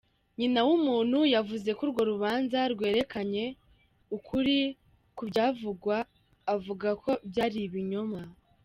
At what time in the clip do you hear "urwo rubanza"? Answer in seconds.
1.85-2.59